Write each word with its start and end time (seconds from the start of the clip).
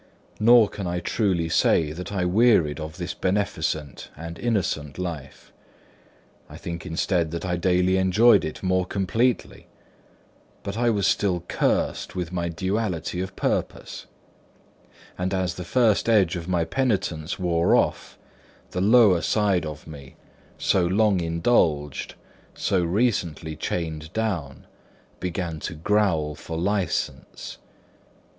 Nor 0.39 0.67
can 0.67 0.87
I 0.87 0.99
truly 0.99 1.47
say 1.47 1.91
that 1.91 2.11
I 2.11 2.25
wearied 2.25 2.79
of 2.79 2.97
this 2.97 3.13
beneficent 3.13 4.09
and 4.17 4.39
innocent 4.39 4.97
life; 4.97 5.53
I 6.49 6.57
think 6.57 6.87
instead 6.87 7.29
that 7.29 7.45
I 7.45 7.55
daily 7.55 7.97
enjoyed 7.97 8.43
it 8.43 8.63
more 8.63 8.87
completely; 8.87 9.67
but 10.63 10.75
I 10.75 10.89
was 10.89 11.05
still 11.05 11.41
cursed 11.41 12.15
with 12.15 12.31
my 12.31 12.49
duality 12.49 13.21
of 13.21 13.35
purpose; 13.35 14.07
and 15.19 15.35
as 15.35 15.53
the 15.53 15.63
first 15.63 16.09
edge 16.09 16.35
of 16.35 16.47
my 16.47 16.65
penitence 16.65 17.37
wore 17.37 17.75
off, 17.75 18.17
the 18.71 18.81
lower 18.81 19.21
side 19.21 19.67
of 19.67 19.85
me, 19.85 20.15
so 20.57 20.83
long 20.83 21.19
indulged, 21.19 22.15
so 22.55 22.83
recently 22.83 23.55
chained 23.55 24.11
down, 24.13 24.65
began 25.19 25.59
to 25.59 25.75
growl 25.75 26.33
for 26.33 26.57
licence. 26.57 27.59